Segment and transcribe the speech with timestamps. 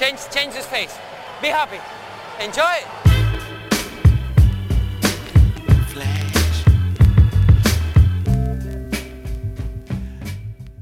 [0.00, 0.98] Change, change his face.
[1.42, 1.78] Be happy.
[2.42, 2.64] Enjoy.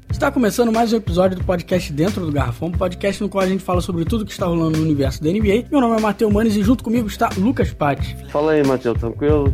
[0.09, 3.65] Está começando mais um episódio do podcast Dentro do Garrafão, podcast no qual a gente
[3.65, 5.65] fala sobre tudo que está rolando no universo da NBA.
[5.69, 8.17] Meu nome é Matheus Manes e junto comigo está Lucas Patti.
[8.31, 9.53] Fala aí, Matheus, tranquilo?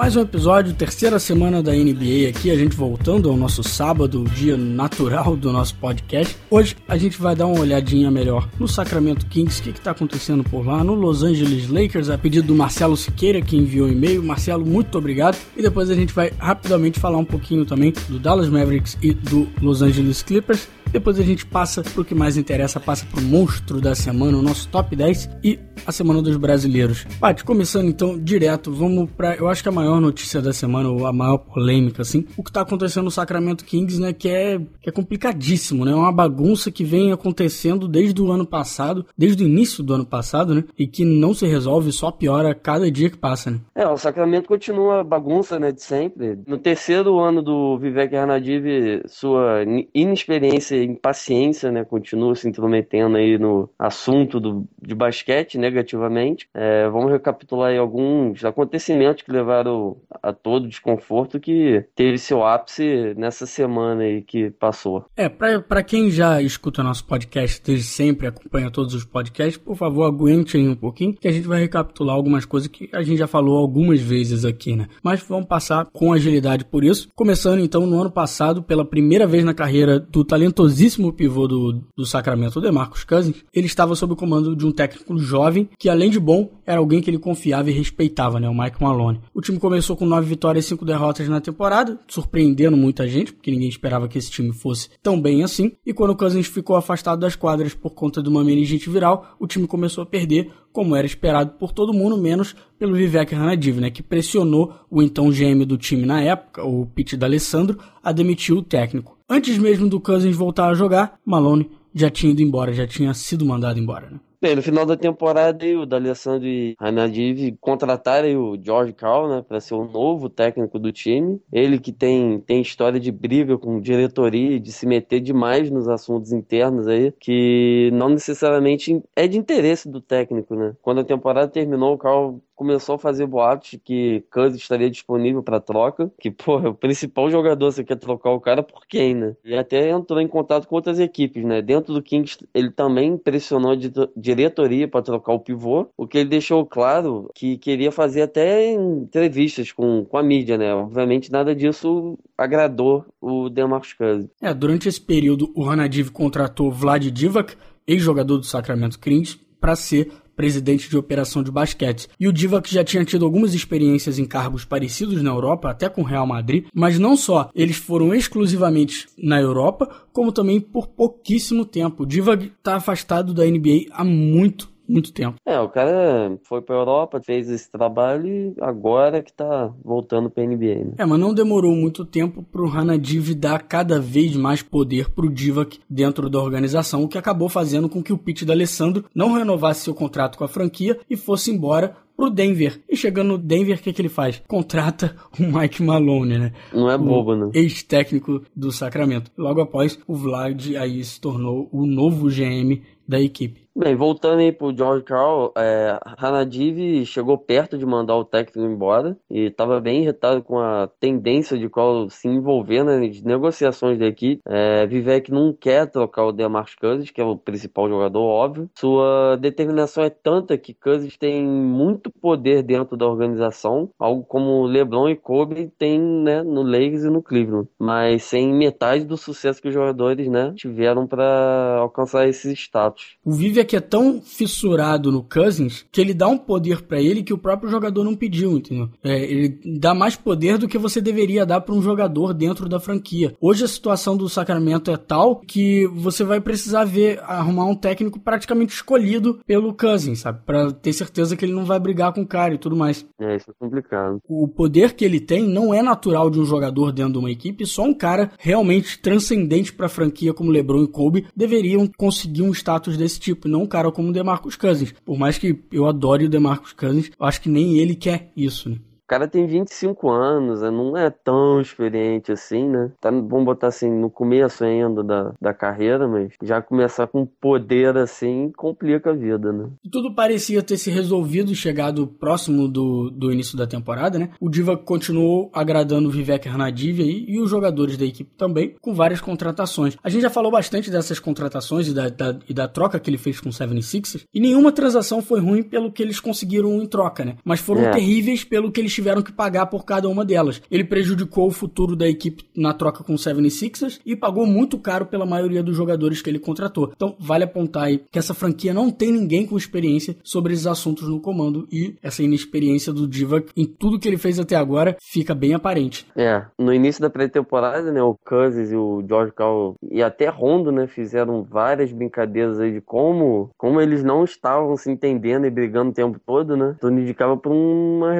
[0.00, 4.24] Mais um episódio, terceira semana da NBA aqui, a gente voltando ao nosso sábado, o
[4.30, 6.38] dia natural do nosso podcast.
[6.48, 10.42] Hoje a gente vai dar uma olhadinha melhor no Sacramento Kings, o que está acontecendo
[10.42, 14.22] por lá, no Los Angeles Lakers, a pedido do Marcelo Siqueira, que enviou um e-mail.
[14.22, 15.36] Marcelo, muito obrigado.
[15.54, 19.46] E depois a gente vai rapidamente falar um pouquinho também do Dallas Mavericks e do
[19.60, 20.66] Los Angeles Clippers.
[20.92, 24.68] Depois a gente passa pro que mais interessa, passa pro monstro da semana, o nosso
[24.68, 27.06] top 10 e a semana dos brasileiros.
[27.20, 31.06] Paty, começando então direto, vamos para, eu acho que a maior notícia da semana, ou
[31.06, 34.88] a maior polêmica assim, o que tá acontecendo no Sacramento Kings, né, que é que
[34.88, 35.92] é complicadíssimo, né?
[35.92, 40.06] É uma bagunça que vem acontecendo desde o ano passado, desde o início do ano
[40.06, 40.64] passado, né?
[40.78, 43.60] E que não se resolve, só piora cada dia que passa, né?
[43.74, 46.38] É, o Sacramento continua bagunça, né, de sempre.
[46.46, 48.64] No terceiro ano do Vivek Ranadiv,
[49.06, 51.84] sua inexperiência impaciência, né?
[51.84, 56.48] Continua se intrometendo aí no assunto do, de basquete negativamente.
[56.54, 62.44] É, vamos recapitular aí alguns acontecimentos que levaram a todo o desconforto que teve seu
[62.44, 65.04] ápice nessa semana aí que passou.
[65.16, 70.04] É, para quem já escuta nosso podcast desde sempre, acompanha todos os podcasts, por favor,
[70.04, 73.26] aguente aí um pouquinho, que a gente vai recapitular algumas coisas que a gente já
[73.26, 74.88] falou algumas vezes aqui, né?
[75.02, 77.08] Mas vamos passar com agilidade por isso.
[77.14, 81.84] Começando então no ano passado, pela primeira vez na carreira do talentoso poderosíssimo pivô do,
[81.96, 86.10] do Sacramento, DeMarcus Cousins, ele estava sob o comando de um técnico jovem que, além
[86.10, 89.20] de bom, era alguém que ele confiava e respeitava, né, o Mike Malone.
[89.34, 93.50] O time começou com nove vitórias e cinco derrotas na temporada, surpreendendo muita gente, porque
[93.50, 95.72] ninguém esperava que esse time fosse tão bem assim.
[95.84, 99.46] E quando o Cousins ficou afastado das quadras por conta de uma meningite viral, o
[99.46, 103.90] time começou a perder, como era esperado por todo mundo, menos pelo Vivek Ranadiv, né,
[103.90, 108.62] que pressionou o então GM do time na época, o Pete D'Alessandro, a demitir o
[108.62, 109.19] técnico.
[109.32, 113.46] Antes mesmo do Cousins voltar a jogar, Malone já tinha ido embora, já tinha sido
[113.46, 114.10] mandado embora.
[114.10, 114.18] Né?
[114.42, 119.60] Bem, no final da temporada, o D'Alessandro e Ranadiv contrataram o George Carl, né, para
[119.60, 121.38] ser o novo técnico do time.
[121.52, 126.32] Ele que tem, tem história de briga com diretoria, de se meter demais nos assuntos
[126.32, 130.74] internos aí, que não necessariamente é de interesse do técnico, né.
[130.80, 135.58] Quando a temporada terminou, o Carl começou a fazer boatos que Cousins estaria disponível para
[135.58, 139.34] troca, que, porra, o principal jogador você quer trocar o cara por quem, né?
[139.42, 141.62] E até entrou em contato com outras equipes, né?
[141.62, 143.76] Dentro do Kings, ele também pressionou a
[144.14, 149.72] diretoria para trocar o pivô, o que ele deixou claro que queria fazer até entrevistas
[149.72, 150.74] com, com a mídia, né?
[150.74, 154.28] Obviamente nada disso agradou o DeMarcus Cousins.
[154.38, 157.56] É, durante esse período, o Hanadiv contratou Vlad Divac,
[157.86, 162.08] ex-jogador do Sacramento Kings, para ser presidente de operação de basquete.
[162.18, 166.02] E o Divac já tinha tido algumas experiências em cargos parecidos na Europa, até com
[166.02, 171.64] o Real Madrid, mas não só eles foram exclusivamente na Europa, como também por pouquíssimo
[171.64, 172.02] tempo.
[172.02, 175.36] O Divac está afastado da NBA há muito, muito tempo.
[175.46, 180.44] É, o cara foi pra Europa, fez esse trabalho e agora que tá voltando pra
[180.44, 180.84] NBA.
[180.84, 180.92] Né?
[180.98, 185.78] É, mas não demorou muito tempo pro Hanadiv dar cada vez mais poder pro Divac
[185.88, 189.94] dentro da organização, o que acabou fazendo com que o Pete D'Alessandro não renovasse seu
[189.94, 192.78] contrato com a franquia e fosse embora pro Denver.
[192.86, 194.42] E chegando no Denver, o que, que ele faz?
[194.46, 196.52] Contrata o Mike Malone, né?
[196.70, 197.50] Não é bobo, né?
[197.54, 199.30] Ex-técnico do Sacramento.
[199.38, 203.62] Logo após, o Vlad aí se tornou o novo GM da equipe.
[203.74, 209.16] Bem, voltando aí pro George Carl, é, Hanadiv chegou perto de mandar o técnico embora
[209.30, 214.42] e estava bem irritado com a tendência de qual se envolver nas negociações da equipe.
[214.44, 218.68] É, Vivek não quer trocar o DeMarcus Cousins, que é o principal jogador, óbvio.
[218.76, 225.08] Sua determinação é tanta que Cousins tem muito poder dentro da organização, algo como LeBron
[225.08, 229.68] e Kobe têm né, no Lakers e no Cleveland, mas sem metade do sucesso que
[229.68, 233.16] os jogadores né, tiveram para alcançar esses status.
[233.24, 237.22] O Vivek que é tão fissurado no Cousins que ele dá um poder para ele
[237.22, 238.88] que o próprio jogador não pediu, entendeu?
[239.02, 242.80] É, ele dá mais poder do que você deveria dar para um jogador dentro da
[242.80, 243.34] franquia.
[243.40, 248.18] Hoje a situação do Sacramento é tal que você vai precisar ver arrumar um técnico
[248.18, 250.40] praticamente escolhido pelo Cousins, sabe?
[250.44, 253.06] Para ter certeza que ele não vai brigar com o cara e tudo mais.
[253.20, 254.20] É, isso é complicado.
[254.28, 257.66] O poder que ele tem não é natural de um jogador dentro de uma equipe,
[257.66, 262.52] só um cara realmente transcendente para a franquia como LeBron e Kobe deveriam conseguir um
[262.52, 264.94] status desse tipo, não um cara como o DeMarcus Cousins.
[265.04, 268.70] Por mais que eu adore o DeMarcus Cousins, eu acho que nem ele quer isso,
[268.70, 268.78] né?
[269.10, 270.70] Cara tem 25 anos, né?
[270.70, 272.92] não é tão experiente assim, né?
[273.00, 277.96] Tá, vamos botar assim, no começo ainda da, da carreira, mas já começar com poder
[277.96, 279.68] assim complica a vida, né?
[279.90, 284.30] Tudo parecia ter se resolvido, chegado próximo do, do início da temporada, né?
[284.40, 288.94] O Diva continuou agradando o Vivek Hernadiv aí, e os jogadores da equipe também, com
[288.94, 289.96] várias contratações.
[290.04, 293.18] A gente já falou bastante dessas contratações e da, da, e da troca que ele
[293.18, 297.24] fez com o 76ers, e nenhuma transação foi ruim pelo que eles conseguiram em troca,
[297.24, 297.36] né?
[297.44, 297.90] Mas foram é.
[297.90, 300.60] terríveis pelo que eles tiveram que pagar por cada uma delas.
[300.70, 305.06] Ele prejudicou o futuro da equipe na troca com o 76ers e pagou muito caro
[305.06, 306.92] pela maioria dos jogadores que ele contratou.
[306.94, 311.08] Então, vale apontar aí que essa franquia não tem ninguém com experiência sobre esses assuntos
[311.08, 315.34] no comando e essa inexperiência do Diva em tudo que ele fez até agora fica
[315.34, 316.06] bem aparente.
[316.14, 320.70] É, no início da pré-temporada, né, o Cousins e o George Cal e até Rondo,
[320.70, 325.90] né, fizeram várias brincadeiras aí de como, como eles não estavam se entendendo e brigando
[325.90, 326.76] o tempo todo, né?
[326.80, 328.12] Tudo indicava para uma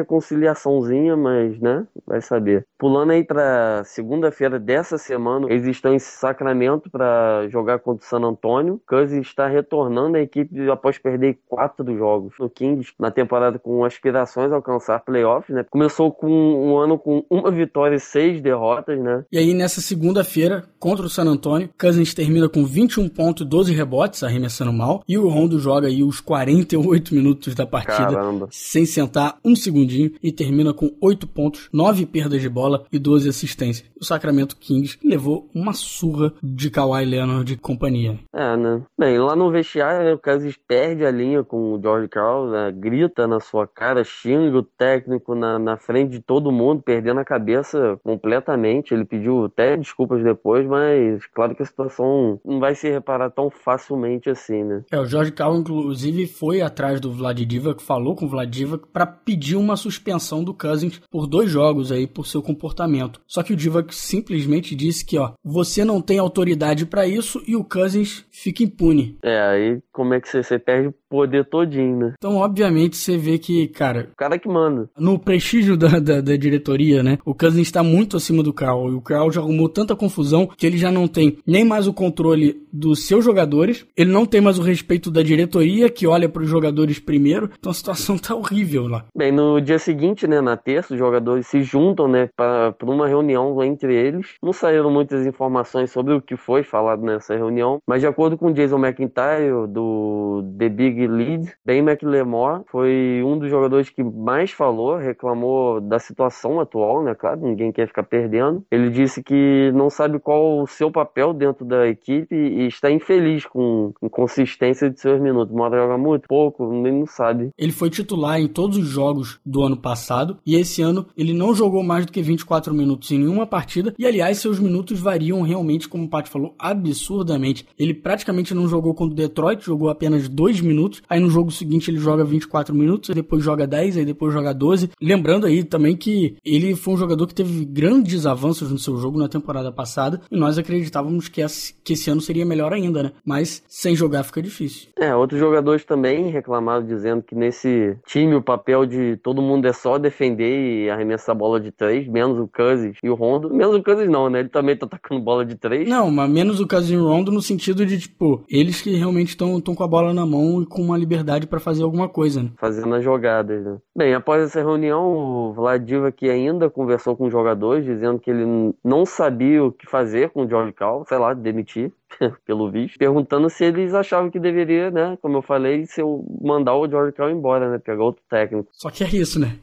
[1.17, 2.67] mas, né, vai saber.
[2.79, 8.27] Pulando aí para segunda-feira dessa semana, eles estão em Sacramento para jogar contra o San
[8.27, 8.81] Antonio.
[8.87, 14.53] Cousins está retornando à equipe após perder quatro jogos no Kings na temporada com aspirações
[14.53, 15.65] a alcançar playoffs, né?
[15.69, 19.25] Começou com um ano com uma vitória e seis derrotas, né?
[19.31, 23.73] E aí nessa segunda-feira contra o San Antonio, Cousins termina com 21 pontos e 12
[23.73, 28.49] rebotes, arremessando mal, e o Rondo joga aí os 48 minutos da partida Caramba.
[28.51, 33.29] sem sentar um segundinho e termina com 8 pontos, 9 perdas de bola e 12
[33.29, 33.89] assistências.
[34.01, 38.19] O Sacramento Kings levou uma surra de Kawhi Leonard de companhia.
[38.35, 38.83] É, né?
[38.99, 42.73] Bem, lá no vestiário, o Cousins perde a linha com o George Carl, né?
[42.73, 47.25] grita na sua cara, xinga o técnico na, na frente de todo mundo, perdendo a
[47.25, 48.95] cabeça completamente.
[48.95, 53.51] Ele pediu até desculpas depois, mas claro que a situação não vai se reparar tão
[53.51, 54.83] facilmente assim, né?
[54.91, 58.87] É, o George Carl, inclusive, foi atrás do Vlad Divac, falou com o Vlad Divac
[58.93, 63.21] para pedir uma suspensão do Cousins por dois jogos aí, por seu comportamento.
[63.27, 67.57] Só que o Divac simplesmente disse que, ó, você não tem autoridade para isso e
[67.57, 69.19] o Cousins fica impune.
[69.23, 72.15] É, aí como é que você, você perde o poder todinho, né?
[72.17, 74.09] Então, obviamente, você vê que, cara...
[74.13, 74.89] O cara que manda.
[74.99, 77.19] No prestígio da, da, da diretoria, né?
[77.25, 78.91] O Cousins está muito acima do Carl.
[78.91, 81.93] E o Carl já arrumou tanta confusão que ele já não tem nem mais o
[81.93, 86.43] controle dos seus jogadores, ele não tem mais o respeito da diretoria, que olha para
[86.43, 87.51] os jogadores primeiro.
[87.59, 89.05] Então, a situação tá horrível lá.
[89.17, 93.63] Bem, no dia seguinte, né, na terça, os jogadores se juntam, né, para uma reunião
[93.63, 94.35] entre eles.
[94.43, 98.53] Não saíram muitas informações sobre o que foi falado nessa reunião, mas de acordo com
[98.53, 104.97] Jason McIntyre, do The Big Lead, Ben McLemore foi um dos jogadores que mais falou,
[104.97, 107.15] reclamou da situação atual, né?
[107.15, 108.65] Claro, ninguém quer ficar perdendo.
[108.71, 113.45] Ele disse que não sabe qual o seu papel dentro da equipe e está infeliz
[113.45, 115.55] com a inconsistência de seus minutos.
[115.55, 117.51] Mora joga muito, pouco, nem não sabe.
[117.59, 121.55] Ele foi titular em todos os jogos do ano passado e esse ano ele não
[121.55, 125.89] jogou mais do que 24 minutos em nenhuma partida e aliás seus minutos variam realmente,
[125.89, 127.67] como o Paty falou, absurdamente.
[127.79, 131.03] Ele praticamente não jogou contra o Detroit, jogou apenas 2 minutos.
[131.09, 134.53] Aí no jogo seguinte ele joga 24 minutos, aí depois joga 10, aí depois joga
[134.53, 134.91] 12.
[135.01, 139.19] Lembrando aí também que ele foi um jogador que teve grandes avanços no seu jogo
[139.19, 143.13] na temporada passada e nós acreditávamos que esse, que esse ano seria melhor ainda, né?
[143.25, 144.89] Mas sem jogar fica difícil.
[144.99, 149.73] É, outros jogadores também reclamaram dizendo que nesse time o papel de todo mundo é
[149.73, 153.53] só defender e arremessar a bola de três, menos o Cousins e o Rondo.
[153.53, 154.41] Menos o Cousins não, né?
[154.41, 155.89] Ele também tá atacando bola de três.
[155.89, 159.83] Não, mas menos o Casimiro Rondo no sentido de, tipo, eles que realmente estão com
[159.83, 162.51] a bola na mão e com uma liberdade para fazer alguma coisa, né?
[162.59, 163.79] Fazendo as jogadas, né?
[163.97, 168.75] Bem, após essa reunião, o Vladiva que ainda conversou com os jogadores, dizendo que ele
[168.85, 171.93] não sabia o que fazer com o George Cal, sei lá, demitir.
[172.45, 176.75] pelo visto, perguntando se eles achavam que deveria, né, como eu falei, se eu mandar
[176.75, 178.69] o George Cal embora, né, pegar outro técnico.
[178.73, 179.59] Só que é isso, né?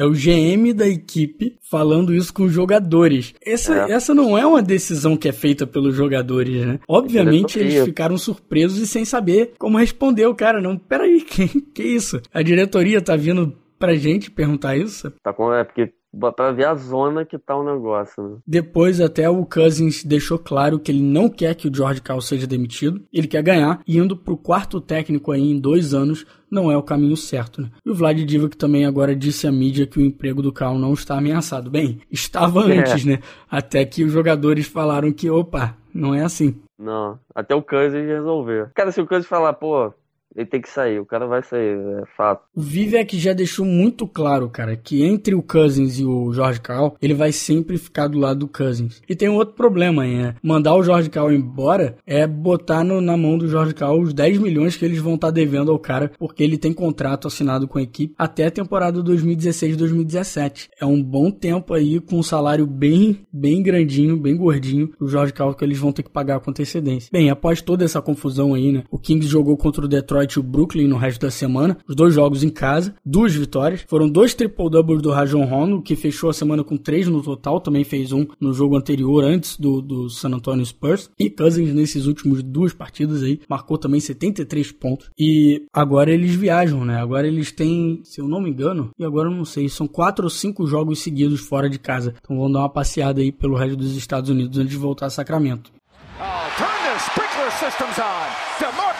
[0.00, 3.34] É o GM da equipe falando isso com os jogadores.
[3.44, 3.92] Essa, é.
[3.92, 6.80] essa não é uma decisão que é feita pelos jogadores, né?
[6.88, 10.58] Obviamente eles ficaram surpresos e sem saber como responder o cara.
[10.58, 12.18] Não, peraí, que, que isso?
[12.32, 15.12] A diretoria tá vindo pra gente perguntar isso?
[15.22, 18.22] Tá com, é porque para ver a zona que tá o negócio.
[18.22, 18.36] Né?
[18.46, 22.46] Depois até o Cousins deixou claro que ele não quer que o George Cal seja
[22.46, 26.76] demitido, ele quer ganhar, e indo pro quarto técnico aí em dois anos não é
[26.76, 27.62] o caminho certo.
[27.62, 27.70] Né?
[27.84, 30.92] E o Vlad Divac também agora disse à mídia que o emprego do Cal não
[30.92, 31.70] está ameaçado.
[31.70, 32.78] Bem, estava é.
[32.78, 33.10] antes, é.
[33.10, 33.18] né?
[33.50, 36.60] Até que os jogadores falaram que, opa, não é assim.
[36.78, 38.70] Não, até o Cousins resolver.
[38.74, 39.92] Cara, se o Cousins falar, pô,
[40.34, 42.42] ele tem que sair, o cara vai sair, é fato.
[42.54, 46.94] O Vivek já deixou muito claro, cara, que entre o Cousins e o Jorge Carl,
[47.02, 49.02] ele vai sempre ficar do lado do Cousins.
[49.08, 50.34] E tem um outro problema aí, né?
[50.42, 54.38] Mandar o Jorge Carl embora é botar no, na mão do Jorge Carl os 10
[54.38, 57.78] milhões que eles vão estar tá devendo ao cara, porque ele tem contrato assinado com
[57.78, 60.68] a equipe até a temporada 2016-2017.
[60.80, 65.32] É um bom tempo aí com um salário bem, bem grandinho, bem gordinho, o Jorge
[65.32, 67.10] Carl que eles vão ter que pagar com antecedência.
[67.12, 68.84] Bem, após toda essa confusão aí, né?
[68.90, 72.14] O Kings jogou contra o Detroit e o Brooklyn no resto da semana, os dois
[72.14, 73.84] jogos em casa, duas vitórias.
[73.88, 77.84] Foram dois triple-doubles do Rajon Rondo, que fechou a semana com três no total, também
[77.84, 81.10] fez um no jogo anterior, antes do, do San Antonio Spurs.
[81.18, 85.10] E Cousins, nesses últimos duas partidas aí, marcou também 73 pontos.
[85.18, 87.00] E agora eles viajam, né?
[87.00, 90.24] Agora eles têm, se eu não me engano, e agora eu não sei, são quatro
[90.24, 92.14] ou cinco jogos seguidos fora de casa.
[92.20, 95.10] Então vão dar uma passeada aí pelo resto dos Estados Unidos antes de voltar a
[95.10, 95.72] Sacramento.
[96.18, 96.22] Oh,
[96.58, 98.40] turn the sprinkler systems on.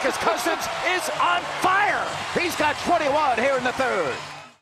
[0.01, 2.03] Cousins is on fire.
[2.33, 4.15] He's got 21 here in the third.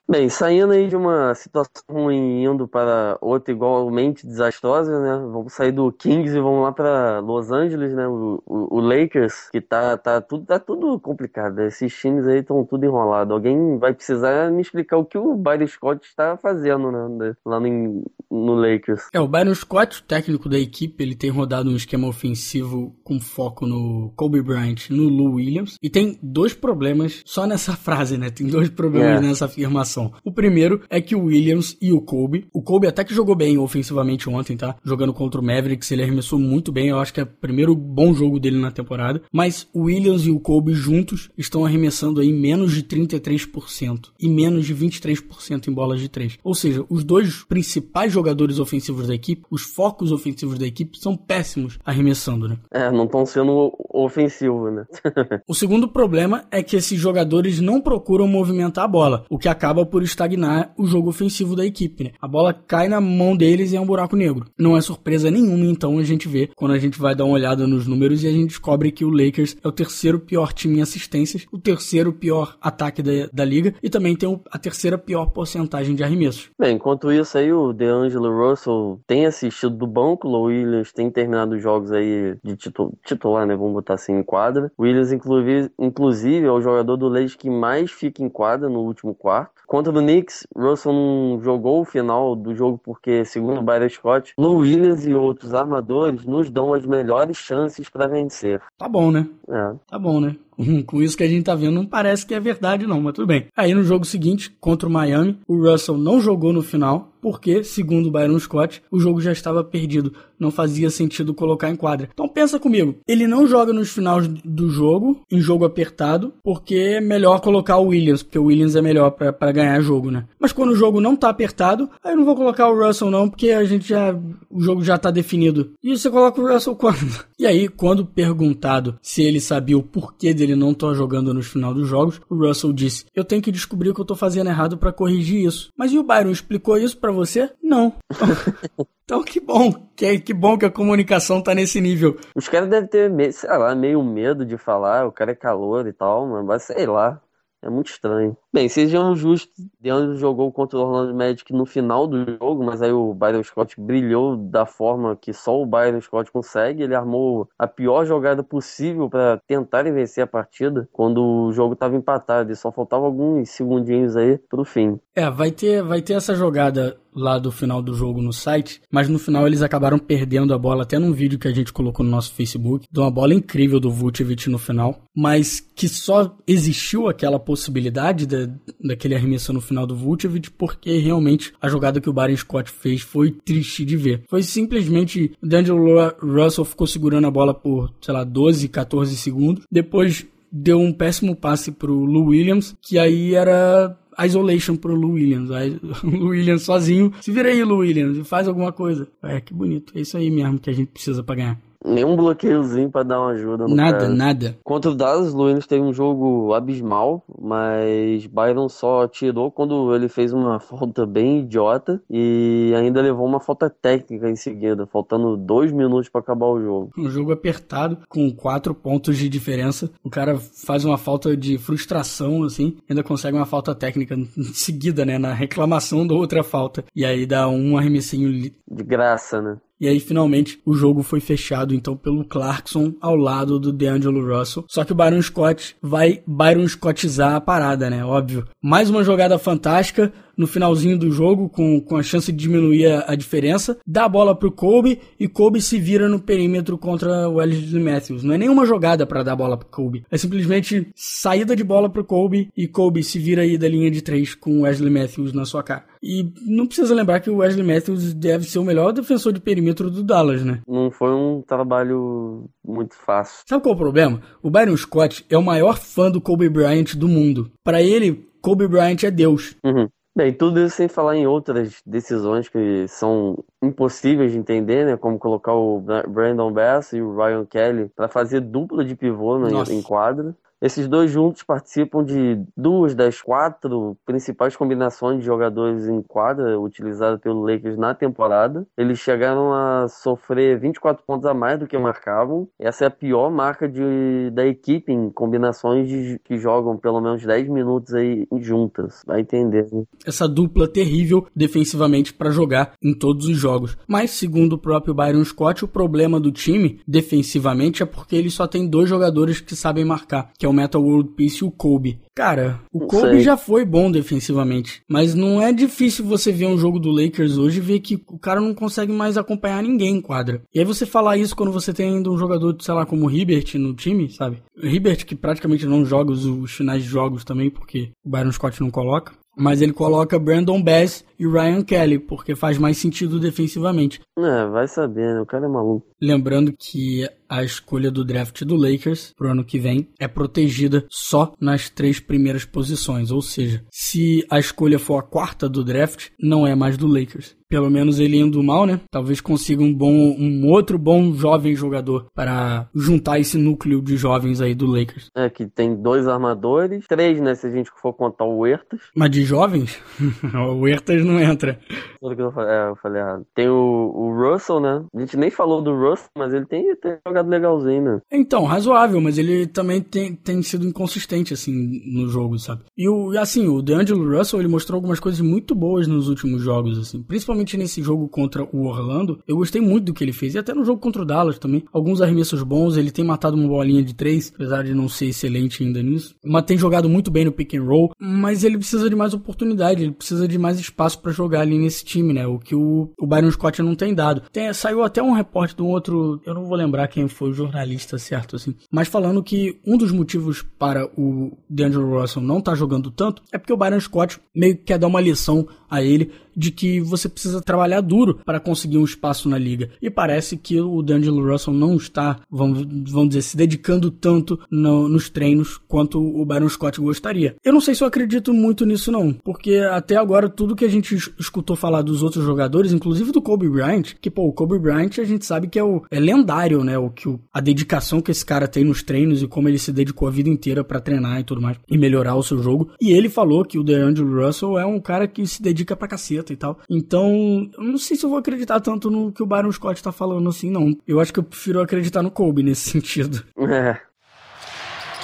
[0.05, 5.15] Bem, saindo aí de uma situação ruim indo para outra igualmente desastrosa, né?
[5.31, 8.05] Vamos sair do Kings e vamos lá para Los Angeles, né?
[8.07, 11.55] O, o, o, Lakers, que tá, tá, tudo, tá tudo complicado.
[11.55, 11.67] Né?
[11.67, 13.33] Esses times aí estão tudo enrolado.
[13.33, 17.35] Alguém vai precisar me explicar o que o Byron Scott está fazendo, né?
[17.45, 19.03] Lá no, no Lakers.
[19.13, 23.65] É, o Byron Scott, técnico da equipe, ele tem rodado um esquema ofensivo com foco
[23.65, 25.75] no Kobe Bryant, no Lou Williams.
[25.81, 28.29] E tem dois problemas só nessa frase, né?
[28.29, 29.27] Tem dois problemas é.
[29.27, 30.13] nessa afirmação.
[30.23, 33.57] O primeiro é que o Williams e o Kobe, o Kobe até que jogou bem
[33.57, 34.75] ofensivamente ontem, tá?
[34.83, 38.13] Jogando contra o Mavericks, ele arremessou muito bem, eu acho que é o primeiro bom
[38.13, 42.73] jogo dele na temporada, mas o Williams e o Kobe juntos estão arremessando aí menos
[42.73, 46.37] de 33% e menos de 23% em bolas de 3.
[46.43, 51.15] Ou seja, os dois principais jogadores ofensivos da equipe, os focos ofensivos da equipe são
[51.15, 52.57] péssimos arremessando, né?
[52.71, 54.85] É, não estão sendo ofensivos, né?
[55.47, 59.85] o segundo problema é que esses jogadores não procuram movimentar a bola, o que acaba
[59.85, 62.03] por estagnar o jogo ofensivo da equipe.
[62.03, 62.11] Né?
[62.21, 64.45] A bola cai na mão deles e é um buraco negro.
[64.57, 67.65] Não é surpresa nenhuma, então, a gente vê quando a gente vai dar uma olhada
[67.65, 70.81] nos números e a gente descobre que o Lakers é o terceiro pior time em
[70.81, 75.95] assistências, o terceiro pior ataque da, da liga e também tem a terceira pior porcentagem
[75.95, 76.49] de arremessos.
[76.59, 77.71] Bem, enquanto isso aí, o
[78.09, 82.57] DeAngelo Russell tem assistido do banco, o Williams tem terminado os jogos aí de
[83.03, 83.55] titular, né?
[83.55, 84.71] Vamos botar assim em quadra.
[84.77, 88.79] O Williams, inclusive, inclusive, é o jogador do Lakers que mais fica em quadra no
[88.79, 89.61] último quarto.
[89.67, 94.33] Contra o Knicks, Russell não jogou o final do jogo porque, segundo o Byron Scott,
[94.37, 98.61] Lou Williams e outros armadores nos dão as melhores chances para vencer.
[98.77, 99.27] Tá bom, né?
[99.47, 99.73] É.
[99.87, 100.35] Tá bom, né?
[100.85, 103.27] Com isso que a gente tá vendo, não parece que é verdade, não, mas tudo
[103.27, 103.45] bem.
[103.55, 108.07] Aí no jogo seguinte, contra o Miami, o Russell não jogou no final, porque, segundo
[108.07, 110.13] o Byron Scott, o jogo já estava perdido.
[110.39, 112.09] Não fazia sentido colocar em quadra.
[112.13, 117.01] Então pensa comigo, ele não joga nos finais do jogo, em jogo apertado, porque é
[117.01, 120.25] melhor colocar o Williams, porque o Williams é melhor para ganhar jogo, né?
[120.39, 123.29] Mas quando o jogo não tá apertado, aí eu não vou colocar o Russell não,
[123.29, 124.15] porque a gente já
[124.49, 125.71] o jogo já tá definido.
[125.83, 126.99] E você coloca o Russell quando?
[127.39, 131.47] E aí, quando perguntado se ele sabia o porquê dele não estar tá jogando nos
[131.47, 134.49] final dos jogos, o Russell disse: "Eu tenho que descobrir o que eu tô fazendo
[134.49, 135.71] errado para corrigir isso".
[135.77, 137.49] Mas e o Byron explicou isso para você?
[137.61, 137.93] Não.
[139.09, 142.15] Então que bom, que, que bom que a comunicação tá nesse nível.
[142.35, 145.93] Os caras devem ter, sei lá, meio medo de falar, o cara é calor e
[145.93, 147.19] tal, mas sei lá.
[147.61, 148.37] É muito estranho.
[148.51, 152.91] Bem, sejam justos, DeAndre jogou contra o Orlando Magic no final do jogo, mas aí
[152.91, 156.81] o Byron Scott brilhou da forma que só o Byron Scott consegue.
[156.81, 161.95] Ele armou a pior jogada possível para tentar vencer a partida quando o jogo estava
[161.95, 164.99] empatado e só faltava alguns segundinhos aí pro fim.
[165.15, 169.09] É, vai ter, vai ter essa jogada lá do final do jogo no site, mas
[169.09, 172.11] no final eles acabaram perdendo a bola, até num vídeo que a gente colocou no
[172.11, 177.39] nosso Facebook, de uma bola incrível do Vucevic no final, mas que só existiu aquela
[177.39, 178.38] possibilidade de,
[178.79, 183.01] daquele arremesso no final do Vucevic porque realmente a jogada que o Byron Scott fez
[183.01, 184.23] foi triste de ver.
[184.27, 189.63] Foi simplesmente o D'Angelo Russell ficou segurando a bola por, sei lá, 12, 14 segundos,
[189.71, 195.51] depois deu um péssimo passe pro Lou Williams, que aí era isolation pro Lou Williams.
[195.51, 197.13] Aí, Lou Williams sozinho.
[197.21, 199.07] Se vira aí, Lou Williams, faz alguma coisa.
[199.23, 199.93] É, que bonito.
[199.95, 201.59] É isso aí mesmo que a gente precisa pra ganhar.
[201.83, 204.09] Nenhum bloqueiozinho para dar uma ajuda no Nada, cara.
[204.09, 204.57] nada.
[204.63, 210.33] Contra o Dallas, Luiz teve um jogo abismal, mas Byron só tirou quando ele fez
[210.33, 216.09] uma falta bem idiota e ainda levou uma falta técnica em seguida, faltando dois minutos
[216.09, 216.91] para acabar o jogo.
[216.97, 219.89] Um jogo apertado, com quatro pontos de diferença.
[220.03, 225.05] O cara faz uma falta de frustração, assim, ainda consegue uma falta técnica em seguida,
[225.05, 225.17] né?
[225.17, 226.83] Na reclamação da outra falta.
[226.93, 228.51] E aí dá um arremessinho.
[228.69, 229.57] De graça, né?
[229.79, 234.65] E aí finalmente o jogo foi fechado então pelo Clarkson ao lado do DeAngelo Russell.
[234.67, 238.03] Só que o Byron Scott vai Byron Scottizar a parada, né?
[238.03, 238.45] Óbvio.
[238.61, 243.11] Mais uma jogada fantástica no finalzinho do jogo, com, com a chance de diminuir a,
[243.11, 247.35] a diferença, dá a bola pro Kobe e Kobe se vira no perímetro contra o
[247.35, 248.23] Wesley Matthews.
[248.23, 250.05] Não é nenhuma jogada para dar a bola pro Kobe.
[250.09, 254.01] É simplesmente saída de bola pro Kobe e Kobe se vira aí da linha de
[254.01, 255.83] três com o Wesley Matthews na sua cara.
[256.01, 259.91] E não precisa lembrar que o Wesley Matthews deve ser o melhor defensor de perímetro
[259.91, 260.61] do Dallas, né?
[260.65, 263.43] Não foi um trabalho muito fácil.
[263.45, 264.21] Sabe qual é o problema?
[264.41, 267.51] O Byron Scott é o maior fã do Kobe Bryant do mundo.
[267.61, 269.57] Para ele, Kobe Bryant é Deus.
[269.65, 269.89] Uhum.
[270.15, 274.97] Bem, tudo isso sem falar em outras decisões que são impossíveis de entender, né?
[274.97, 279.63] Como colocar o Brandon Bass e o Ryan Kelly para fazer dupla de pivô no,
[279.71, 280.35] em quadra.
[280.61, 287.21] Esses dois juntos participam de duas das quatro principais combinações de jogadores em quadra utilizadas
[287.21, 288.67] pelo Lakers na temporada.
[288.77, 292.47] Eles chegaram a sofrer 24 pontos a mais do que marcavam.
[292.59, 297.25] Essa é a pior marca de, da equipe em combinações de, que jogam pelo menos
[297.25, 299.01] 10 minutos aí juntas.
[299.07, 299.67] Vai entender.
[299.71, 299.83] Né?
[300.05, 303.77] Essa dupla terrível defensivamente para jogar em todos os jogos.
[303.87, 308.45] Mas, segundo o próprio Byron Scott, o problema do time defensivamente é porque ele só
[308.45, 311.99] tem dois jogadores que sabem marcar, que é o Metal World Peace e o Kobe.
[312.15, 316.79] Cara, o Kobe já foi bom defensivamente, mas não é difícil você ver um jogo
[316.79, 320.41] do Lakers hoje e ver que o cara não consegue mais acompanhar ninguém em quadra.
[320.53, 323.11] E aí você falar isso quando você tem ainda um jogador, sei lá, como o
[323.11, 324.43] Hibbert no time, sabe?
[324.61, 328.31] O Hibbert que praticamente não joga os, os finais de jogos também, porque o Byron
[328.31, 329.13] Scott não coloca.
[329.39, 334.01] Mas ele coloca Brandon Bass e Ryan Kelly, porque faz mais sentido defensivamente.
[334.17, 335.21] É, vai saber, né?
[335.21, 335.87] O cara é maluco.
[336.01, 341.33] Lembrando que a escolha do draft do Lakers pro ano que vem é protegida só
[341.39, 343.11] nas três primeiras posições.
[343.11, 347.38] Ou seja, se a escolha for a quarta do draft, não é mais do Lakers.
[347.49, 348.79] Pelo menos ele indo mal, né?
[348.91, 354.39] Talvez consiga um bom, um outro bom jovem jogador para juntar esse núcleo de jovens
[354.39, 355.09] aí do Lakers.
[355.15, 357.33] É, que tem dois armadores, três, né?
[357.33, 358.79] Se a gente for contar o Huertas.
[358.95, 359.81] Mas de jovens?
[360.33, 361.59] o Huertas não entra.
[361.99, 363.25] Tudo que eu falei, é, eu falei errado.
[363.33, 364.85] Tem o, o Russell, né?
[364.95, 367.99] A gente nem falou do Russell, mas ele tem, tem jogado legalzinho, né?
[368.11, 371.51] Então, razoável, mas ele também tem, tem sido inconsistente, assim,
[371.93, 372.63] no jogo, sabe?
[372.77, 376.77] E o, assim, o DeAngelo Russell, ele mostrou algumas coisas muito boas nos últimos jogos,
[376.77, 377.01] assim.
[377.01, 379.19] Principalmente nesse jogo contra o Orlando.
[379.27, 380.35] Eu gostei muito do que ele fez.
[380.35, 381.63] E até no jogo contra o Dallas também.
[381.71, 385.63] Alguns arremessos bons, ele tem matado uma bolinha de três, apesar de não ser excelente
[385.63, 386.15] ainda nisso.
[386.23, 389.83] Mas tem jogado muito bem no pick and roll, mas ele precisa de mais oportunidade,
[389.83, 392.25] ele precisa de mais espaço para jogar ali nesse time, né?
[392.27, 394.21] O que o, o Byron Scott não tem dado.
[394.31, 397.33] Tem, saiu até um repórter de um outro, eu não vou lembrar quem foi o
[397.33, 402.51] jornalista certo, assim, mas falando que um dos motivos para o DeAngelo Russell não estar
[402.51, 405.83] tá jogando tanto é porque o Byron Scott meio que quer dar uma lição a
[405.83, 409.69] ele de que você precisa trabalhar duro para conseguir um espaço na liga.
[409.81, 414.87] E parece que o D'Angelo Russell não está, vamos, vamos dizer, se dedicando tanto no,
[414.87, 417.35] nos treinos quanto o Byron Scott gostaria.
[417.43, 420.69] Eu não sei se eu acredito muito nisso não, porque até agora tudo que a
[420.69, 424.97] gente escutou falar dos outros jogadores, inclusive do Kobe Bryant, que pô, o Kobe Bryant
[424.99, 428.11] a gente sabe que é o é lendário, né, o que o, a dedicação que
[428.11, 431.19] esse cara tem nos treinos e como ele se dedicou a vida inteira para treinar
[431.19, 432.71] e tudo mais e melhorar o seu jogo.
[432.79, 436.28] E ele falou que o DeAngelo Russell é um cara que se dedica pra caceta
[436.33, 436.59] e tal.
[436.69, 439.91] Então, eu não sei se eu vou acreditar tanto no que o Byron Scott tá
[439.91, 440.75] falando assim, não.
[440.87, 443.23] Eu acho que eu prefiro acreditar no Kobe nesse sentido.
[443.37, 443.77] É.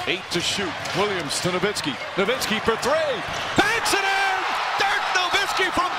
[0.07, 0.69] Eight to shoot.
[0.97, 1.91] Williams to Nowitzki.
[2.17, 3.15] Nowitzki for three.
[3.57, 4.38] Banks it in!
[4.77, 5.89] Dirk Nowitzki from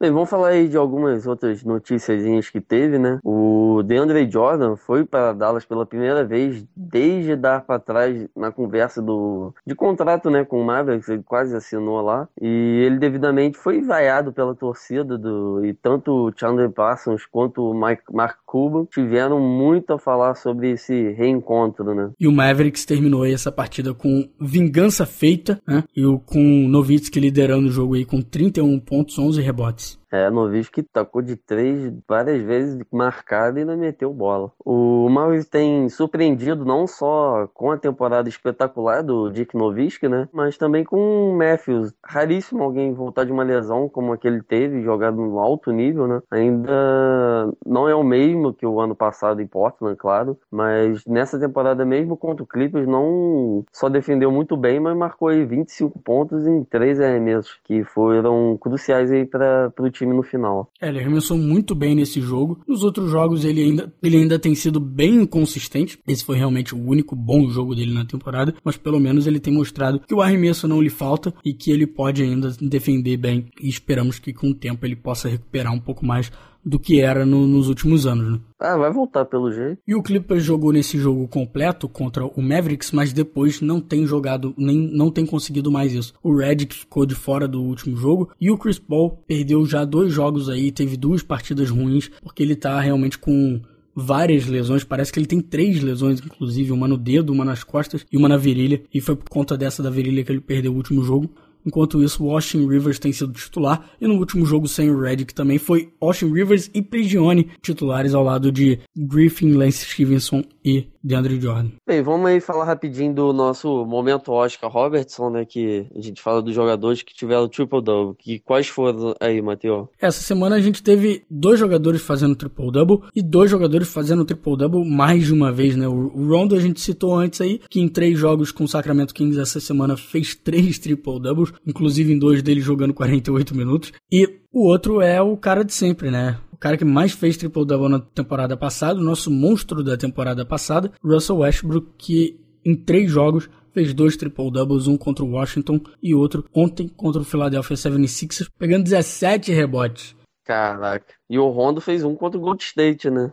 [0.00, 3.18] Bem, vamos falar aí de algumas outras notícias que teve, né?
[3.24, 9.02] O DeAndre Jordan foi para Dallas pela primeira vez desde dar para trás na conversa
[9.02, 13.80] do de contrato, né, com o Mavericks, ele quase assinou lá, e ele devidamente foi
[13.80, 19.40] vaiado pela torcida do e tanto o Chandler Parsons quanto o Mike, Mark Cuban tiveram
[19.40, 22.10] muito a falar sobre esse reencontro, né?
[22.20, 25.82] E o Mavericks terminou essa partida com vingança feita, né?
[25.96, 29.87] E o, com Nowitzki liderando o jogo aí com 31 pontos, 11 rebotes.
[30.10, 34.50] É, Novichki tacou de três várias vezes marcado e ainda meteu bola.
[34.64, 40.28] O Mavis tem surpreendido não só com a temporada espetacular do Dick Novichki, né?
[40.32, 41.92] Mas também com o Matthews.
[42.02, 46.22] Raríssimo alguém voltar de uma lesão como aquele teve, jogado no alto nível, né?
[46.30, 50.38] Ainda não é o mesmo que o ano passado em Portland, claro.
[50.50, 55.44] Mas nessa temporada mesmo contra o Clippers não só defendeu muito bem, mas marcou aí
[55.44, 60.70] 25 pontos em três arremessos, que foram cruciais aí para o time no final.
[60.80, 62.60] É, ele arremessou muito bem nesse jogo.
[62.66, 65.98] Nos outros jogos ele ainda, ele ainda tem sido bem inconsistente.
[66.06, 69.52] Esse foi realmente o único bom jogo dele na temporada, mas pelo menos ele tem
[69.52, 73.46] mostrado que o arremesso não lhe falta e que ele pode ainda defender bem.
[73.60, 76.30] E esperamos que com o tempo ele possa recuperar um pouco mais
[76.64, 78.40] do que era no, nos últimos anos, né?
[78.58, 79.80] Ah, vai voltar pelo jeito.
[79.86, 84.54] E o Clippers jogou nesse jogo completo contra o Mavericks, mas depois não tem jogado,
[84.56, 86.14] nem não tem conseguido mais isso.
[86.22, 90.12] O Redick ficou de fora do último jogo e o Chris Paul perdeu já dois
[90.12, 93.60] jogos aí, teve duas partidas ruins, porque ele tá realmente com
[93.98, 94.84] várias lesões.
[94.84, 98.28] Parece que ele tem três lesões, inclusive, uma no dedo, uma nas costas e uma
[98.28, 98.82] na virilha.
[98.94, 101.30] E foi por conta dessa da virilha que ele perdeu o último jogo.
[101.68, 103.90] Enquanto isso, o Austin Rivers tem sido titular.
[104.00, 108.24] E no último jogo sem o Redick também foi Austin Rivers e Prigione titulares ao
[108.24, 111.70] lado de Griffin, Lance Stevenson e DeAndre Jordan.
[111.86, 115.44] Bem, vamos aí falar rapidinho do nosso momento Oscar Robertson, né?
[115.44, 118.14] Que a gente fala dos jogadores que tiveram triple-double.
[118.18, 119.88] Que, quais foram aí, Matheus?
[120.00, 125.26] Essa semana a gente teve dois jogadores fazendo triple-double e dois jogadores fazendo triple-double mais
[125.26, 125.86] de uma vez, né?
[125.86, 129.38] O Rondo a gente citou antes aí, que em três jogos com o Sacramento Kings
[129.38, 133.92] essa semana fez três triple-doubles, inclusive em dois deles jogando 48 minutos.
[134.10, 136.38] E o outro é o cara de sempre, né?
[136.52, 140.92] O cara que mais fez triple-double na temporada passada, o nosso monstro da temporada passada,
[141.02, 146.44] Russell Westbrook, que em três jogos fez dois triple-doubles, um contra o Washington e outro
[146.54, 150.16] ontem contra o Philadelphia 76ers, pegando 17 rebotes.
[150.44, 151.14] Caraca.
[151.28, 153.30] E o Rondo fez um contra o Gold State, né?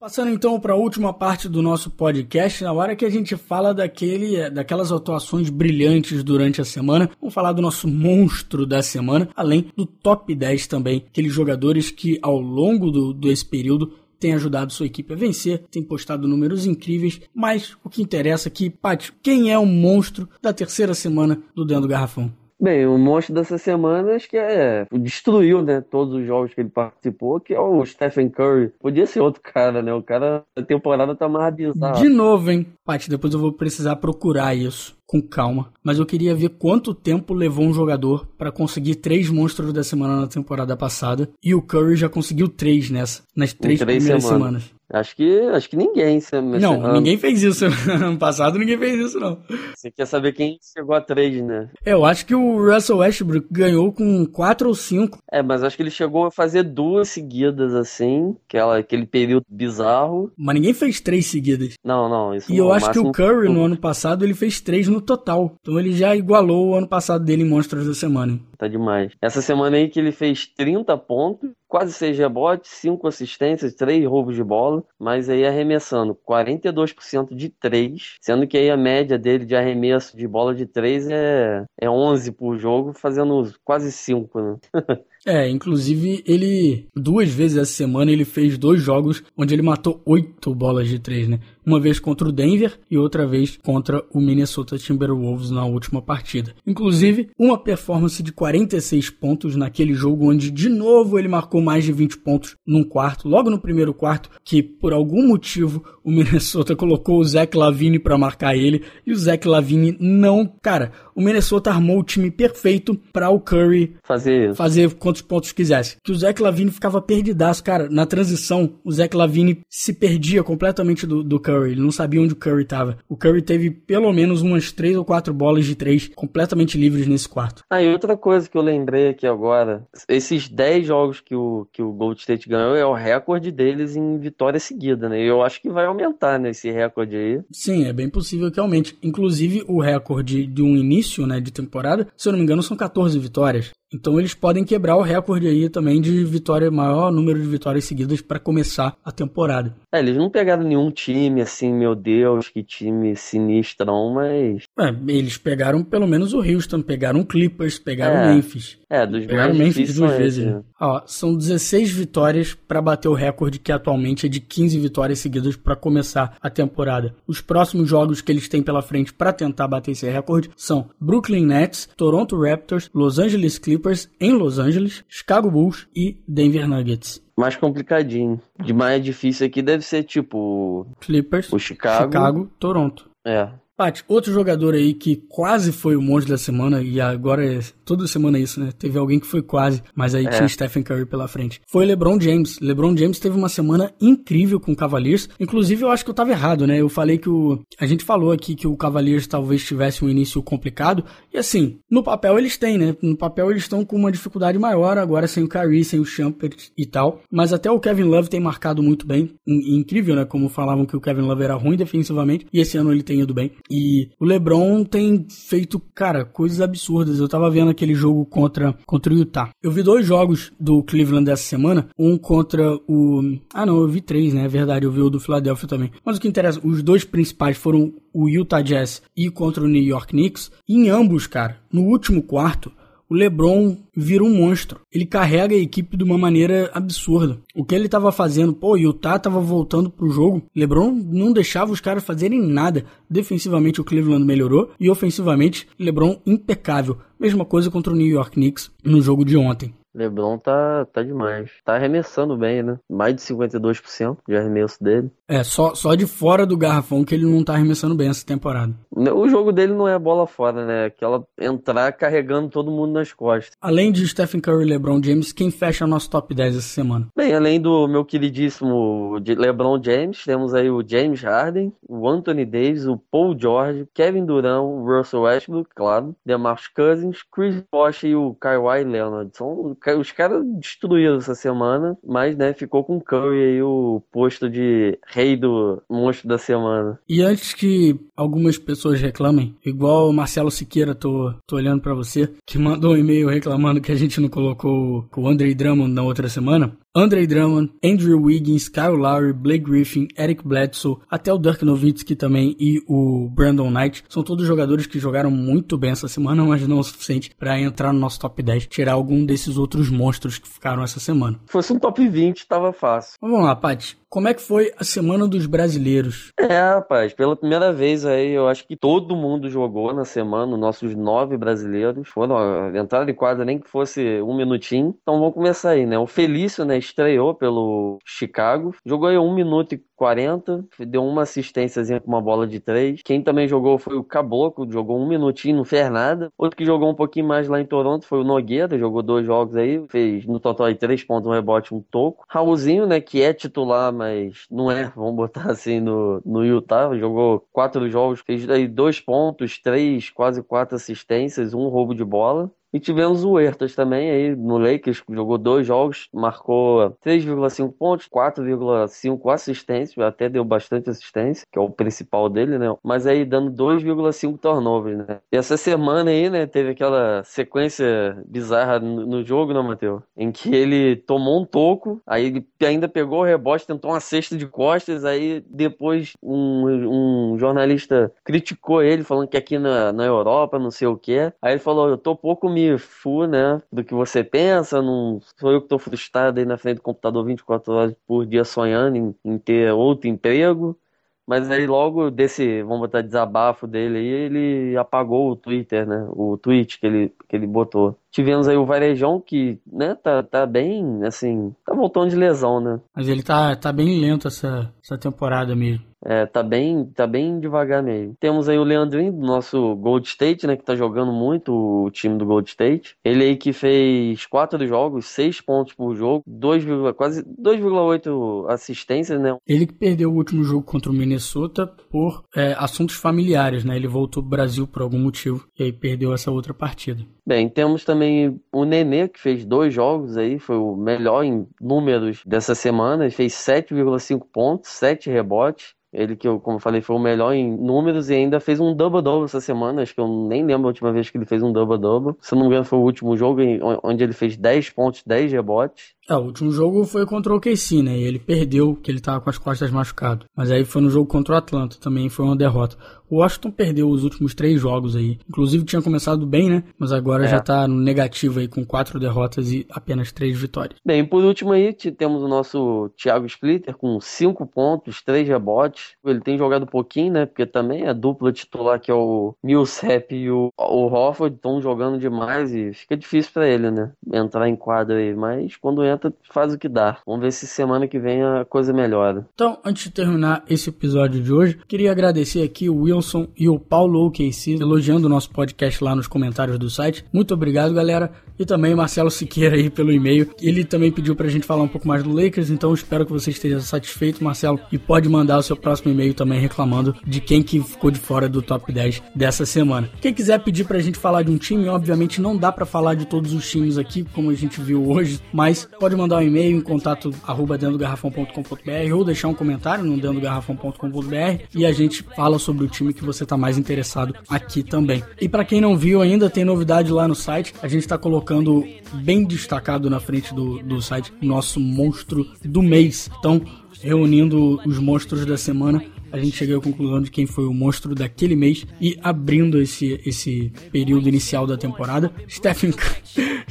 [0.00, 3.74] Passando então para a última parte do nosso podcast, na hora que a gente fala
[3.74, 9.70] daquele, daquelas atuações brilhantes durante a semana, vamos falar do nosso monstro da semana, além
[9.76, 14.86] do top 10 também, aqueles jogadores que ao longo do, desse período têm ajudado sua
[14.86, 19.58] equipe a vencer, têm postado números incríveis, mas o que interessa aqui, Paty, quem é
[19.58, 22.39] o monstro da terceira semana do Dentro do Garrafão?
[22.60, 24.86] Bem, o monstro dessa semana acho que é.
[24.92, 25.80] Destruiu, né?
[25.80, 28.70] Todos os jogos que ele participou, que é o Stephen Curry.
[28.78, 29.94] Podia ser outro cara, né?
[29.94, 31.94] O cara, a temporada tá mais bizarra.
[32.02, 32.66] De novo, hein?
[32.84, 35.72] Paty, depois eu vou precisar procurar isso com calma.
[35.82, 40.20] Mas eu queria ver quanto tempo levou um jogador para conseguir três monstros da semana
[40.20, 41.28] na temporada passada.
[41.42, 44.62] E o Curry já conseguiu três nessa, nas três, três primeiras semanas.
[44.62, 44.79] semanas.
[44.92, 46.16] Acho que, acho que ninguém.
[46.16, 46.94] Esse, Não, ano.
[46.94, 47.64] ninguém fez isso.
[47.90, 49.38] Ano passado ninguém fez isso, não.
[49.74, 51.68] Você quer saber quem chegou a três, né?
[51.84, 55.18] É, Eu acho que o Russell Westbrook ganhou com quatro ou cinco.
[55.30, 58.34] É, mas acho que ele chegou a fazer duas seguidas, assim.
[58.48, 60.32] Aquela, aquele período bizarro.
[60.36, 61.74] Mas ninguém fez três seguidas.
[61.84, 62.34] Não, não.
[62.34, 65.00] Isso E não, eu acho que o Curry no ano passado ele fez três no
[65.00, 65.54] total.
[65.60, 68.38] Então ele já igualou o ano passado dele em Monstros da Semana.
[68.58, 69.12] Tá demais.
[69.22, 74.34] Essa semana aí que ele fez 30 pontos, quase 6 rebotes, 5 assistências, 3 roubos
[74.36, 79.54] de bola, mas aí arremessando 42% de 3, sendo que aí a média dele de
[79.56, 84.56] arremesso de bola de 3 é, é 11 por jogo, fazendo quase 5, né?
[85.26, 90.54] É, inclusive ele duas vezes essa semana ele fez dois jogos onde ele matou oito
[90.54, 91.40] bolas de três, né?
[91.64, 96.54] Uma vez contra o Denver e outra vez contra o Minnesota Timberwolves na última partida.
[96.66, 101.92] Inclusive, uma performance de 46 pontos naquele jogo onde de novo ele marcou mais de
[101.92, 107.18] 20 pontos num quarto, logo no primeiro quarto, que por algum motivo o Minnesota colocou
[107.18, 111.98] o Zach Lavine para marcar ele e o Zach Lavine não, cara, o Minnesota armou
[111.98, 115.96] o time perfeito para o Curry Fazer fazer quantos pontos quisesse.
[116.02, 117.88] Que o Zach Lavine ficava perdidaço, cara.
[117.88, 121.59] Na transição, o Zach Lavine se perdia completamente do, do Curry.
[121.66, 122.98] Ele não sabia onde o Curry tava.
[123.08, 127.28] O Curry teve pelo menos umas três ou quatro bolas de três completamente livres nesse
[127.28, 127.64] quarto.
[127.70, 131.82] Ah, e outra coisa que eu lembrei aqui agora, esses 10 jogos que o, que
[131.82, 135.22] o Gold State ganhou é o recorde deles em vitória seguida, né?
[135.22, 137.40] E eu acho que vai aumentar, né, esse recorde aí.
[137.50, 138.96] Sim, é bem possível que aumente.
[139.02, 142.76] Inclusive, o recorde de um início né, de temporada, se eu não me engano, são
[142.76, 143.70] 14 vitórias.
[143.92, 148.20] Então eles podem quebrar o recorde aí também de vitória, maior número de vitórias seguidas
[148.20, 149.74] para começar a temporada.
[149.92, 154.62] É, eles não pegaram nenhum time assim, meu Deus, que time sinistrão, mas.
[154.78, 158.34] É, eles pegaram pelo menos o Houston, pegaram o Clippers, pegaram o É.
[158.34, 158.78] Memphis.
[158.88, 160.44] É, dos Pegaram mais Memphis duas são vezes.
[160.46, 160.62] né?
[160.80, 165.54] Ó, são 16 vitórias para bater o recorde que atualmente é de 15 vitórias seguidas
[165.56, 167.14] para começar a temporada.
[167.26, 171.46] Os próximos jogos que eles têm pela frente para tentar bater esse recorde são Brooklyn
[171.46, 173.79] Nets, Toronto Raptors, Los Angeles Clippers
[174.20, 177.22] em Los Angeles, Chicago Bulls e Denver Nuggets.
[177.36, 178.40] Mais complicadinho.
[178.62, 182.04] De mais difícil aqui deve ser tipo Clippers, o Chicago.
[182.04, 183.10] Chicago Toronto.
[183.26, 183.48] É.
[183.80, 188.06] Paty, outro jogador aí que quase foi o monstro da semana, e agora é toda
[188.06, 188.70] semana é isso, né?
[188.78, 190.28] Teve alguém que foi quase, mas aí é.
[190.28, 191.62] tinha Stephen Curry pela frente.
[191.66, 192.60] Foi LeBron James.
[192.60, 195.30] LeBron James teve uma semana incrível com o Cavaliers.
[195.40, 196.78] Inclusive, eu acho que eu tava errado, né?
[196.78, 197.58] Eu falei que o.
[197.80, 201.02] A gente falou aqui que o Cavaliers talvez tivesse um início complicado.
[201.32, 202.94] E assim, no papel eles têm, né?
[203.02, 206.68] No papel eles estão com uma dificuldade maior, agora sem o Curry, sem o Shumpert
[206.76, 207.22] e tal.
[207.32, 209.30] Mas até o Kevin Love tem marcado muito bem.
[209.46, 210.24] Incrível, né?
[210.26, 212.46] Como falavam que o Kevin Love era ruim defensivamente.
[212.52, 213.50] E esse ano ele tem ido bem.
[213.70, 217.18] E o LeBron tem feito, cara, coisas absurdas.
[217.18, 219.50] Eu tava vendo aquele jogo contra, contra o Utah.
[219.62, 221.88] Eu vi dois jogos do Cleveland dessa semana.
[221.98, 223.38] Um contra o.
[223.54, 224.44] Ah, não, eu vi três, né?
[224.44, 225.92] É verdade, eu vi o do Philadelphia também.
[226.04, 229.82] Mas o que interessa, os dois principais foram o Utah Jazz e contra o New
[229.82, 230.50] York Knicks.
[230.68, 232.72] E em ambos, cara, no último quarto,
[233.10, 234.80] o LeBron vira um monstro.
[234.92, 237.40] Ele carrega a equipe de uma maneira absurda.
[237.56, 240.42] O que ele estava fazendo, pô, o Utah estava voltando pro jogo.
[240.54, 242.84] LeBron não deixava os caras fazerem nada.
[243.10, 246.98] Defensivamente o Cleveland melhorou e ofensivamente LeBron impecável.
[247.18, 249.74] Mesma coisa contra o New York Knicks no jogo de ontem.
[249.94, 251.50] LeBron tá, tá demais.
[251.64, 252.78] Tá arremessando bem, né?
[252.88, 255.10] Mais de 52% de arremesso dele.
[255.28, 258.74] É, só, só de fora do garrafão que ele não tá arremessando bem essa temporada.
[258.90, 260.86] O jogo dele não é bola fora, né?
[260.86, 263.52] Aquela entrar carregando todo mundo nas costas.
[263.60, 267.08] Além de Stephen Curry e LeBron James, quem fecha nosso top 10 essa semana?
[267.16, 272.86] Bem, além do meu queridíssimo LeBron James, temos aí o James Harden, o Anthony Davis,
[272.86, 278.34] o Paul George, Kevin Durant, o Russell Westbrook, claro, DeMarcus Cousins, Chris Bosh e o
[278.34, 279.30] Kawhi Leonard.
[279.36, 284.48] São os caras destruíram essa semana, mas, né, ficou com o Curry aí o posto
[284.48, 286.98] de rei do monstro da semana.
[287.08, 292.28] E antes que algumas pessoas reclamem, igual o Marcelo Siqueira, tô, tô olhando para você,
[292.46, 296.28] que mandou um e-mail reclamando que a gente não colocou o Andre Drummond na outra
[296.28, 302.16] semana, Andre Drummond, Andrew Wiggins, Kyle Lowry, Blake Griffin, Eric Bledsoe, até o Dirk Nowitzki
[302.16, 304.02] também e o Brandon Knight.
[304.08, 307.92] São todos jogadores que jogaram muito bem essa semana, mas não o suficiente para entrar
[307.92, 311.38] no nosso top 10, tirar algum desses outros monstros que ficaram essa semana.
[311.46, 313.16] Se fosse um top 20, tava fácil.
[313.20, 313.99] Vamos lá, Paty.
[314.12, 316.32] Como é que foi a semana dos brasileiros?
[316.36, 320.96] É, rapaz, pela primeira vez aí, eu acho que todo mundo jogou na semana, nossos
[320.96, 324.96] nove brasileiros foram, entraram em quadra nem que fosse um minutinho.
[325.00, 325.96] Então vamos começar aí, né?
[325.96, 332.00] O Felício, né, estreou pelo Chicago, jogou aí um minuto e 40, deu uma assistênciazinha
[332.00, 333.02] com uma bola de três.
[333.02, 336.32] Quem também jogou foi o Caboclo, jogou um minutinho, não fez nada.
[336.38, 339.54] Outro que jogou um pouquinho mais lá em Toronto foi o Nogueira, jogou dois jogos
[339.56, 342.24] aí, fez no total aí três pontos, um rebote, um toco.
[342.30, 347.46] Raulzinho, né, que é titular, mas não é, vamos botar assim, no, no Utah, jogou
[347.52, 352.50] quatro jogos, fez aí dois pontos, três, quase quatro assistências, um roubo de bola.
[352.72, 359.32] E tivemos o Huertas também aí no Lakers, jogou dois jogos, marcou 3,5 pontos, 4,5
[359.32, 362.66] assistências, até deu bastante assistência, que é o principal dele, né?
[362.82, 365.20] Mas aí dando 2,5 turnovers, né?
[365.32, 370.02] E essa semana aí, né, teve aquela sequência bizarra no, jogo, né, Matheus?
[370.16, 374.36] Em que ele tomou um toco, aí ele ainda pegou o rebote, tentou uma cesta
[374.36, 380.58] de costas, aí depois um, um jornalista criticou ele, falando que aqui na, na Europa,
[380.58, 381.32] não sei o que.
[381.42, 385.20] Aí ele falou, eu tô pouco me me fu, né, do que você pensa, não
[385.38, 388.96] sou eu que estou frustrado aí na frente do computador 24 horas por dia sonhando
[388.96, 390.78] em, em ter outro emprego.
[391.26, 396.04] Mas aí logo desse, vamos botar desabafo dele aí, ele apagou o Twitter, né?
[396.10, 397.96] O tweet que ele, que ele botou.
[398.10, 402.80] Tivemos aí o Varejão que, né, tá, tá bem, assim, tá voltando de lesão, né?
[402.96, 405.89] Mas ele tá, tá bem lento essa, essa temporada mesmo.
[406.04, 408.14] É, tá bem, tá bem devagar mesmo.
[408.18, 412.16] Temos aí o Leandrinho, do nosso Gold State, né, que tá jogando muito o time
[412.16, 412.96] do Gold State.
[413.04, 416.64] Ele aí que fez quatro jogos, seis pontos por jogo, 2,
[416.96, 419.36] quase 2,8 assistências, né?
[419.46, 423.76] Ele que perdeu o último jogo contra o Minnesota por é, assuntos familiares, né?
[423.76, 427.04] Ele voltou pro Brasil por algum motivo e aí perdeu essa outra partida.
[427.26, 432.22] Bem, temos também o Nenê, que fez dois jogos aí, foi o melhor em números
[432.26, 435.74] dessa semana, ele fez 7,5 pontos, 7 rebotes.
[435.92, 438.74] Ele que eu, como eu falei, foi o melhor em números e ainda fez um
[438.74, 439.82] double-double essa semana.
[439.82, 442.14] Acho que eu nem lembro a última vez que ele fez um double-double.
[442.20, 443.40] Se não me engano, foi o último jogo
[443.82, 445.94] onde ele fez 10 pontos, 10 rebotes.
[446.10, 447.96] É, o último jogo foi contra o OKC, né?
[447.96, 450.26] E ele perdeu, que ele tava com as costas machucado.
[450.36, 452.76] Mas aí foi no jogo contra o Atlanta, também foi uma derrota.
[453.10, 455.18] O Washington perdeu os últimos três jogos aí.
[455.28, 456.62] Inclusive tinha começado bem, né?
[456.78, 457.28] Mas agora é.
[457.28, 460.78] já tá no negativo aí, com quatro derrotas e apenas três vitórias.
[460.86, 465.94] Bem, por último aí, temos o nosso Thiago Splitter com cinco pontos, três rebotes.
[466.04, 467.26] Ele tem jogado pouquinho, né?
[467.26, 471.98] Porque também a dupla titular, que é o Millsap e o, o Hofford, estão jogando
[471.98, 473.90] demais e fica difícil para ele, né?
[474.12, 475.12] Entrar em quadra aí.
[475.16, 475.99] Mas quando entra,
[476.32, 476.98] faz o que dá.
[477.06, 479.26] Vamos ver se semana que vem a coisa melhora.
[479.34, 483.58] Então, antes de terminar esse episódio de hoje, queria agradecer aqui o Wilson e o
[483.58, 487.04] Paulo OKC elogiando o nosso podcast lá nos comentários do site.
[487.12, 488.10] Muito obrigado, galera.
[488.38, 490.30] E também Marcelo Siqueira aí pelo e-mail.
[490.40, 493.30] Ele também pediu pra gente falar um pouco mais do Lakers, então espero que você
[493.30, 494.58] esteja satisfeito, Marcelo.
[494.72, 498.28] E pode mandar o seu próximo e-mail também reclamando de quem que ficou de fora
[498.28, 499.90] do top 10 dessa semana.
[500.00, 503.04] Quem quiser pedir pra gente falar de um time, obviamente não dá para falar de
[503.04, 506.60] todos os times aqui, como a gente viu hoje, mas pode mandar um e-mail em
[506.60, 511.72] contato arroba dentro do garrafão.com.br ou deixar um comentário no dentro do garrafão.com.br e a
[511.72, 515.02] gente fala sobre o time que você tá mais interessado aqui também.
[515.18, 517.54] E para quem não viu ainda, tem novidade lá no site.
[517.62, 518.62] A gente tá colocando
[518.92, 523.10] bem destacado na frente do, do site nosso monstro do mês.
[523.18, 523.40] Então,
[523.80, 527.94] reunindo os monstros da semana a gente chegou à conclusão de quem foi o monstro
[527.94, 532.72] daquele mês e abrindo esse, esse período inicial da temporada, Stephen,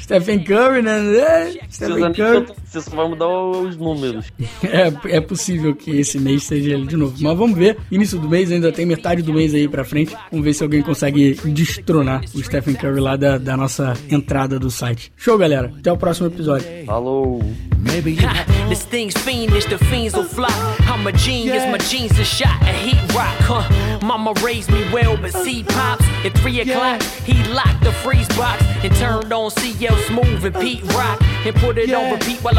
[0.09, 1.17] Stephen Curry, né?
[1.17, 2.47] É, Stephen Curry.
[2.69, 4.25] Você só vai mudar os números.
[4.63, 7.15] É, é possível que esse mês seja ele de novo.
[7.19, 7.77] Mas vamos ver.
[7.91, 10.15] Início do mês, ainda tem metade do mês aí pra frente.
[10.29, 14.69] Vamos ver se alguém consegue destronar o Stephen Curry lá da, da nossa entrada do
[14.69, 15.11] site.
[15.17, 15.73] Show, galera.
[15.79, 16.67] Até o próximo episódio.
[16.85, 17.41] Falou.
[17.79, 18.17] Maybe
[18.67, 20.49] this thing's fiendish, the fiends will fly.
[20.81, 23.99] I'm a genius, my jeans are shot at heat rock, huh?
[24.05, 27.01] Mama raised me well, but see pops at three o'clock.
[27.23, 31.77] He locked the freeze box and turned on CL Smooth and Pete Rock and put
[31.77, 32.58] it on repeat while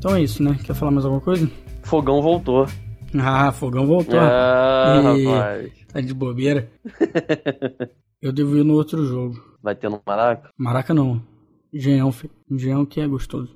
[0.00, 0.58] Então é isso, né?
[0.64, 1.46] Quer falar mais alguma coisa?
[1.82, 2.66] Fogão voltou.
[3.18, 4.18] Ah, fogão voltou.
[4.18, 5.72] Ah, Ih, rapaz.
[5.92, 6.70] Tá de bobeira.
[8.22, 9.38] Eu devo ir no outro jogo.
[9.62, 10.48] Vai ter no Maraca?
[10.56, 11.20] Maraca não.
[11.70, 12.32] Engenhão, filho.
[12.50, 13.54] Engenhão que é gostoso.